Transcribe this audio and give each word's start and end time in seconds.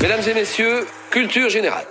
Mesdames 0.00 0.20
et 0.28 0.34
messieurs, 0.34 0.86
culture 1.10 1.48
générale. 1.48 1.84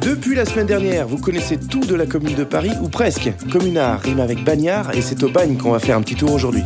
Depuis 0.00 0.34
la 0.34 0.44
semaine 0.44 0.66
dernière, 0.66 1.06
vous 1.08 1.18
connaissez 1.18 1.58
tout 1.58 1.80
de 1.80 1.94
la 1.94 2.06
commune 2.06 2.34
de 2.34 2.44
Paris, 2.44 2.72
ou 2.80 2.88
presque. 2.88 3.32
Communard 3.50 4.00
rime 4.00 4.20
avec 4.20 4.44
bagnard, 4.44 4.94
et 4.94 5.02
c'est 5.02 5.22
au 5.22 5.28
bagne 5.28 5.56
qu'on 5.56 5.72
va 5.72 5.80
faire 5.80 5.96
un 5.96 6.02
petit 6.02 6.14
tour 6.14 6.32
aujourd'hui. 6.32 6.62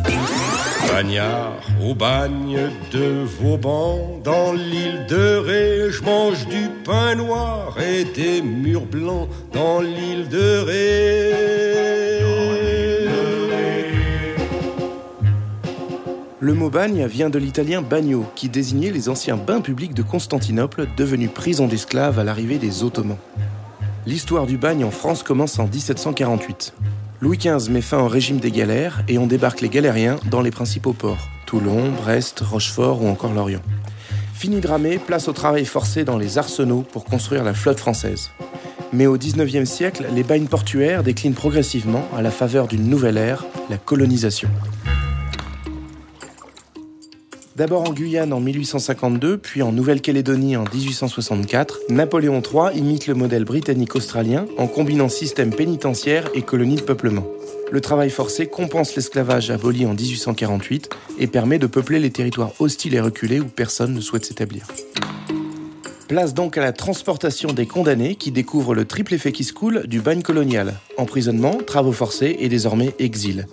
Bagnard 0.91 1.53
au 1.83 1.95
bagne 1.95 2.59
de 2.91 3.23
Vauban, 3.39 4.19
dans 4.23 4.53
l'île 4.53 5.05
de 5.07 5.37
Ré, 5.37 5.91
je 5.91 6.03
mange 6.03 6.47
du 6.47 6.69
pain 6.85 7.15
noir 7.15 7.75
et 7.79 8.03
des 8.03 8.41
murs 8.41 8.85
blancs 8.85 9.27
dans 9.53 9.81
l'île 9.81 10.29
de 10.29 10.59
Ré. 10.59 11.96
Le 16.47 16.53
mot 16.53 16.69
bagne 16.69 17.05
vient 17.07 17.29
de 17.29 17.37
l'italien 17.37 17.81
bagno, 17.81 18.25
qui 18.37 18.47
désignait 18.47 18.89
les 18.89 19.09
anciens 19.09 19.35
bains 19.35 19.59
publics 19.59 19.93
de 19.93 20.01
Constantinople, 20.01 20.87
devenus 20.95 21.29
prison 21.29 21.67
d'esclaves 21.67 22.19
à 22.19 22.23
l'arrivée 22.23 22.57
des 22.57 22.85
Ottomans. 22.85 23.17
L'histoire 24.05 24.45
du 24.45 24.57
bagne 24.57 24.85
en 24.85 24.89
France 24.89 25.23
commence 25.23 25.59
en 25.59 25.67
1748. 25.67 26.73
Louis 27.19 27.37
XV 27.37 27.69
met 27.69 27.81
fin 27.81 27.99
au 27.99 28.07
régime 28.07 28.37
des 28.37 28.51
galères 28.51 29.03
et 29.09 29.17
on 29.17 29.27
débarque 29.27 29.59
les 29.59 29.67
galériens 29.67 30.15
dans 30.31 30.39
les 30.39 30.51
principaux 30.51 30.93
ports 30.93 31.27
Toulon, 31.45 31.91
Brest, 31.91 32.39
Rochefort 32.39 33.03
ou 33.03 33.09
encore 33.09 33.33
Lorient. 33.33 33.59
Fini 34.33 34.61
de 34.61 34.69
ramer, 34.69 34.99
place 34.99 35.27
au 35.27 35.33
travail 35.33 35.65
forcé 35.65 36.05
dans 36.05 36.17
les 36.17 36.37
arsenaux 36.37 36.85
pour 36.93 37.03
construire 37.03 37.43
la 37.43 37.53
flotte 37.53 37.79
française. 37.79 38.31
Mais 38.93 39.05
au 39.05 39.17
XIXe 39.17 39.69
siècle, 39.69 40.05
les 40.15 40.23
bagnes 40.23 40.47
portuaires 40.47 41.03
déclinent 41.03 41.33
progressivement 41.33 42.07
à 42.15 42.21
la 42.21 42.31
faveur 42.31 42.69
d'une 42.69 42.87
nouvelle 42.87 43.17
ère, 43.17 43.43
la 43.69 43.77
colonisation. 43.77 44.47
D'abord 47.57 47.89
en 47.89 47.91
Guyane 47.91 48.33
en 48.33 48.39
1852, 48.39 49.39
puis 49.39 49.63
en 49.63 49.71
Nouvelle-Calédonie 49.71 50.55
en 50.55 50.63
1864, 50.71 51.79
Napoléon 51.89 52.39
III 52.39 52.77
imite 52.77 53.07
le 53.07 53.15
modèle 53.15 53.45
britannique-australien 53.45 54.45
en 54.59 54.67
combinant 54.67 55.09
système 55.09 55.49
pénitentiaire 55.49 56.29
et 56.35 56.43
colonie 56.43 56.75
de 56.75 56.81
peuplement. 56.81 57.25
Le 57.71 57.81
travail 57.81 58.11
forcé 58.11 58.45
compense 58.45 58.95
l'esclavage 58.95 59.49
aboli 59.49 59.87
en 59.87 59.95
1848 59.95 60.89
et 61.17 61.25
permet 61.25 61.57
de 61.57 61.65
peupler 61.65 61.97
les 61.97 62.11
territoires 62.11 62.51
hostiles 62.59 62.93
et 62.93 63.01
reculés 63.01 63.39
où 63.39 63.45
personne 63.45 63.95
ne 63.95 64.01
souhaite 64.01 64.25
s'établir. 64.25 64.67
Place 66.07 66.35
donc 66.35 66.59
à 66.59 66.61
la 66.61 66.73
transportation 66.73 67.53
des 67.53 67.65
condamnés 67.65 68.13
qui 68.13 68.29
découvrent 68.29 68.75
le 68.75 68.85
triple 68.85 69.15
effet 69.15 69.31
qui 69.31 69.43
se 69.43 69.53
coule 69.53 69.87
du 69.87 69.99
bagne 69.99 70.21
colonial. 70.21 70.75
Emprisonnement, 70.97 71.57
travaux 71.65 71.91
forcés 71.91 72.37
et 72.39 72.49
désormais 72.49 72.93
exil. 72.99 73.47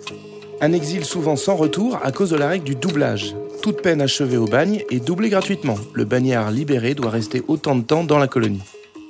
Un 0.61 0.73
exil 0.73 1.05
souvent 1.05 1.35
sans 1.35 1.55
retour 1.55 1.97
à 2.03 2.11
cause 2.11 2.29
de 2.29 2.37
la 2.37 2.47
règle 2.49 2.65
du 2.65 2.75
doublage. 2.75 3.35
Toute 3.65 3.81
peine 3.81 3.99
achevée 3.99 4.37
au 4.37 4.45
bagne 4.45 4.83
est 4.91 5.03
doublée 5.03 5.29
gratuitement. 5.29 5.73
Le 5.95 6.05
bagnard 6.05 6.51
libéré 6.51 6.93
doit 6.93 7.09
rester 7.09 7.41
autant 7.47 7.75
de 7.75 7.81
temps 7.81 8.03
dans 8.03 8.19
la 8.19 8.27
colonie. 8.27 8.61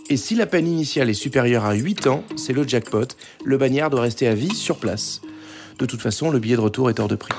Et 0.09 0.15
si 0.15 0.33
la 0.33 0.45
peine 0.45 0.65
initiale 0.65 1.09
est 1.09 1.13
supérieure 1.13 1.65
à 1.65 1.73
8 1.73 2.07
ans, 2.07 2.23
c'est 2.37 2.53
le 2.53 2.65
jackpot. 2.65 3.05
Le 3.43 3.57
bagnard 3.57 3.89
doit 3.89 3.99
rester 3.99 4.29
à 4.29 4.33
vie 4.33 4.55
sur 4.55 4.77
place. 4.77 5.19
De 5.77 5.85
toute 5.85 6.01
façon, 6.01 6.29
le 6.29 6.39
billet 6.39 6.55
de 6.55 6.61
retour 6.61 6.89
est 6.89 7.01
hors 7.01 7.09
de 7.09 7.17
prix. 7.17 7.35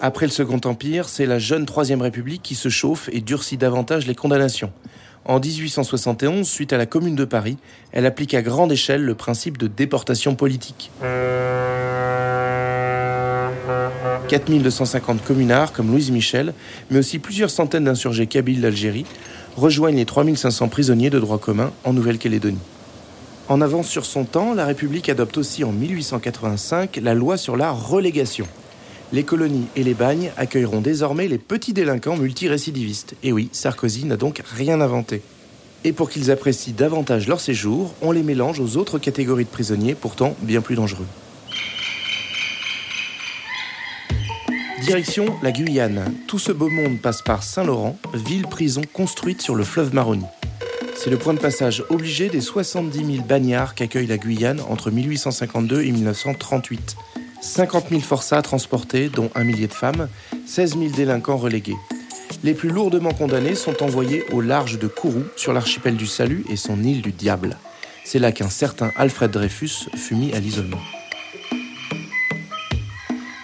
Après 0.00 0.24
le 0.24 0.32
Second 0.32 0.60
Empire, 0.64 1.10
c'est 1.10 1.26
la 1.26 1.38
jeune 1.38 1.66
Troisième 1.66 2.00
République 2.00 2.40
qui 2.40 2.54
se 2.54 2.70
chauffe 2.70 3.10
et 3.12 3.20
durcit 3.20 3.58
davantage 3.58 4.06
les 4.06 4.14
condamnations. 4.14 4.72
En 5.26 5.38
1871, 5.38 6.48
suite 6.48 6.72
à 6.72 6.78
la 6.78 6.86
Commune 6.86 7.14
de 7.14 7.26
Paris, 7.26 7.58
elle 7.92 8.06
applique 8.06 8.32
à 8.32 8.40
grande 8.40 8.72
échelle 8.72 9.04
le 9.04 9.14
principe 9.14 9.58
de 9.58 9.66
déportation 9.66 10.34
politique. 10.34 10.90
4250 14.32 15.22
communards 15.22 15.74
comme 15.74 15.90
Louise 15.90 16.10
Michel, 16.10 16.54
mais 16.90 17.00
aussi 17.00 17.18
plusieurs 17.18 17.50
centaines 17.50 17.84
d'insurgés 17.84 18.26
kabyles 18.26 18.62
d'Algérie, 18.62 19.04
rejoignent 19.58 19.98
les 19.98 20.06
3500 20.06 20.68
prisonniers 20.68 21.10
de 21.10 21.18
droit 21.18 21.36
commun 21.36 21.70
en 21.84 21.92
Nouvelle-Calédonie. 21.92 22.56
En 23.50 23.60
avance 23.60 23.88
sur 23.88 24.06
son 24.06 24.24
temps, 24.24 24.54
la 24.54 24.64
République 24.64 25.10
adopte 25.10 25.36
aussi 25.36 25.64
en 25.64 25.72
1885 25.72 26.98
la 27.02 27.12
loi 27.12 27.36
sur 27.36 27.58
la 27.58 27.72
relégation. 27.72 28.46
Les 29.12 29.22
colonies 29.22 29.66
et 29.76 29.82
les 29.82 29.92
bagnes 29.92 30.32
accueilleront 30.38 30.80
désormais 30.80 31.28
les 31.28 31.36
petits 31.36 31.74
délinquants 31.74 32.16
multirécidivistes. 32.16 33.14
Et 33.22 33.32
oui, 33.32 33.50
Sarkozy 33.52 34.06
n'a 34.06 34.16
donc 34.16 34.40
rien 34.56 34.80
inventé. 34.80 35.20
Et 35.84 35.92
pour 35.92 36.08
qu'ils 36.08 36.30
apprécient 36.30 36.72
davantage 36.74 37.28
leur 37.28 37.40
séjour, 37.40 37.92
on 38.00 38.12
les 38.12 38.22
mélange 38.22 38.60
aux 38.60 38.78
autres 38.78 38.98
catégories 38.98 39.44
de 39.44 39.50
prisonniers, 39.50 39.94
pourtant 39.94 40.34
bien 40.40 40.62
plus 40.62 40.76
dangereux. 40.76 41.06
Direction 44.92 45.24
la 45.42 45.52
Guyane. 45.52 46.04
Tout 46.28 46.38
ce 46.38 46.52
beau 46.52 46.68
monde 46.68 47.00
passe 47.00 47.22
par 47.22 47.42
Saint-Laurent, 47.42 47.96
ville-prison 48.12 48.82
construite 48.92 49.40
sur 49.40 49.54
le 49.54 49.64
fleuve 49.64 49.94
Maroni. 49.94 50.26
C'est 50.94 51.08
le 51.08 51.16
point 51.16 51.32
de 51.32 51.38
passage 51.38 51.82
obligé 51.88 52.28
des 52.28 52.42
70 52.42 52.98
000 52.98 53.26
bagnards 53.26 53.74
qu'accueille 53.74 54.06
la 54.06 54.18
Guyane 54.18 54.60
entre 54.68 54.90
1852 54.90 55.80
et 55.80 55.92
1938. 55.92 56.96
50 57.40 57.88
000 57.88 58.02
forçats 58.02 58.42
transportés, 58.42 59.08
dont 59.08 59.30
un 59.34 59.44
millier 59.44 59.66
de 59.66 59.72
femmes, 59.72 60.10
16 60.44 60.76
000 60.76 60.90
délinquants 60.90 61.38
relégués. 61.38 61.78
Les 62.44 62.52
plus 62.52 62.68
lourdement 62.68 63.14
condamnés 63.14 63.54
sont 63.54 63.82
envoyés 63.82 64.26
au 64.30 64.42
large 64.42 64.78
de 64.78 64.88
Kourou, 64.88 65.24
sur 65.36 65.54
l'archipel 65.54 65.96
du 65.96 66.06
Salut 66.06 66.44
et 66.50 66.56
son 66.56 66.84
île 66.84 67.00
du 67.00 67.12
Diable. 67.12 67.56
C'est 68.04 68.18
là 68.18 68.30
qu'un 68.30 68.50
certain 68.50 68.92
Alfred 68.96 69.30
Dreyfus 69.30 69.88
fut 69.96 70.16
mis 70.16 70.34
à 70.34 70.38
l'isolement. 70.38 70.82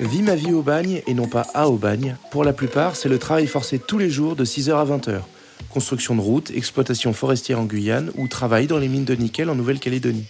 Vie 0.00 0.22
ma 0.22 0.36
vie 0.36 0.53
au 0.53 0.62
bagne 0.62 1.03
et 1.09 1.14
non 1.14 1.26
pas 1.26 1.44
à 1.54 1.69
au 1.69 1.76
bagne, 1.76 2.16
pour 2.31 2.44
la 2.44 2.53
plupart, 2.53 2.94
c'est 2.94 3.09
le 3.09 3.19
travail 3.19 3.48
forcé 3.48 3.81
tous 3.81 3.98
les 3.98 4.10
jours 4.10 4.36
de 4.36 4.44
6h 4.44 4.70
à 4.70 4.84
20h. 4.84 5.22
Construction 5.70 6.14
de 6.14 6.20
routes, 6.20 6.53
exploitation 6.53 7.12
forestière 7.12 7.59
en 7.59 7.64
Guyane 7.64 8.12
ou 8.14 8.28
travail 8.28 8.69
dans 8.69 8.78
les 8.78 8.87
mines 8.87 9.04
de 9.04 9.16
nickel 9.16 9.50
en 9.50 9.56
Nouvelle-Calédonie. 9.56 10.26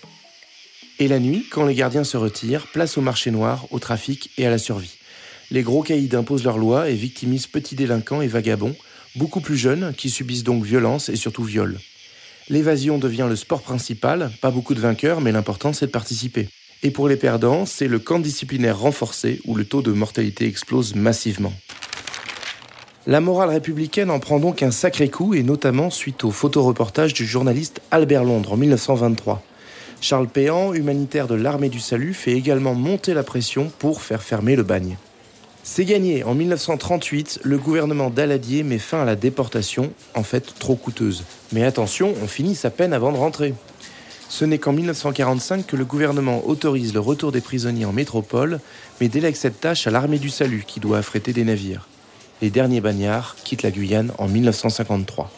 Et 0.98 1.06
la 1.06 1.18
nuit, 1.18 1.44
quand 1.50 1.66
les 1.66 1.74
gardiens 1.74 2.04
se 2.04 2.16
retirent, 2.16 2.66
place 2.68 2.96
au 2.96 3.02
marché 3.02 3.30
noir, 3.30 3.66
au 3.70 3.78
trafic 3.78 4.30
et 4.38 4.46
à 4.46 4.50
la 4.50 4.56
survie. 4.56 4.96
Les 5.50 5.62
gros 5.62 5.82
caïds 5.82 6.16
imposent 6.16 6.44
leurs 6.44 6.58
lois 6.58 6.88
et 6.88 6.94
victimisent 6.94 7.46
petits 7.46 7.76
délinquants 7.76 8.22
et 8.22 8.26
vagabonds, 8.26 8.74
beaucoup 9.16 9.42
plus 9.42 9.58
jeunes, 9.58 9.92
qui 9.94 10.08
subissent 10.08 10.44
donc 10.44 10.64
violence 10.64 11.10
et 11.10 11.16
surtout 11.16 11.44
viol. 11.44 11.78
L'évasion 12.48 12.96
devient 12.96 13.26
le 13.28 13.36
sport 13.36 13.60
principal, 13.60 14.30
pas 14.40 14.50
beaucoup 14.50 14.74
de 14.74 14.80
vainqueurs, 14.80 15.20
mais 15.20 15.30
l'important 15.30 15.74
c'est 15.74 15.86
de 15.86 15.92
participer. 15.92 16.48
Et 16.82 16.90
pour 16.90 17.08
les 17.08 17.16
perdants, 17.16 17.66
c'est 17.66 17.88
le 17.88 17.98
camp 17.98 18.20
disciplinaire 18.20 18.78
renforcé 18.78 19.40
où 19.46 19.54
le 19.54 19.64
taux 19.64 19.82
de 19.82 19.92
mortalité 19.92 20.46
explose 20.46 20.94
massivement. 20.94 21.52
La 23.06 23.20
morale 23.20 23.50
républicaine 23.50 24.10
en 24.10 24.20
prend 24.20 24.38
donc 24.38 24.62
un 24.62 24.70
sacré 24.70 25.08
coup, 25.08 25.34
et 25.34 25.42
notamment 25.42 25.90
suite 25.90 26.24
au 26.24 26.30
photoreportage 26.30 27.14
du 27.14 27.24
journaliste 27.24 27.80
Albert 27.90 28.22
Londres 28.22 28.52
en 28.52 28.56
1923. 28.56 29.42
Charles 30.00 30.28
Péan, 30.28 30.72
humanitaire 30.74 31.26
de 31.26 31.34
l'armée 31.34 31.70
du 31.70 31.80
salut, 31.80 32.14
fait 32.14 32.32
également 32.32 32.74
monter 32.74 33.14
la 33.14 33.24
pression 33.24 33.72
pour 33.78 34.02
faire 34.02 34.22
fermer 34.22 34.54
le 34.54 34.62
bagne. 34.62 34.96
C'est 35.64 35.84
gagné. 35.84 36.22
En 36.22 36.34
1938, 36.34 37.40
le 37.42 37.58
gouvernement 37.58 38.08
d'Aladier 38.08 38.62
met 38.62 38.78
fin 38.78 39.02
à 39.02 39.04
la 39.04 39.16
déportation, 39.16 39.92
en 40.14 40.22
fait 40.22 40.54
trop 40.58 40.76
coûteuse. 40.76 41.24
Mais 41.52 41.64
attention, 41.64 42.14
on 42.22 42.28
finit 42.28 42.54
sa 42.54 42.70
peine 42.70 42.92
avant 42.92 43.12
de 43.12 43.18
rentrer. 43.18 43.54
Ce 44.28 44.44
n'est 44.44 44.58
qu'en 44.58 44.72
1945 44.72 45.66
que 45.66 45.76
le 45.76 45.84
gouvernement 45.84 46.46
autorise 46.46 46.92
le 46.92 47.00
retour 47.00 47.32
des 47.32 47.40
prisonniers 47.40 47.86
en 47.86 47.92
métropole, 47.92 48.60
mais 49.00 49.08
délègue 49.08 49.36
cette 49.36 49.60
tâche 49.60 49.86
à 49.86 49.90
l'armée 49.90 50.18
du 50.18 50.28
salut 50.28 50.64
qui 50.66 50.80
doit 50.80 50.98
affréter 50.98 51.32
des 51.32 51.44
navires. 51.44 51.88
Les 52.42 52.50
derniers 52.50 52.80
bagnards 52.80 53.36
quittent 53.42 53.62
la 53.62 53.70
Guyane 53.70 54.12
en 54.18 54.28
1953. 54.28 55.30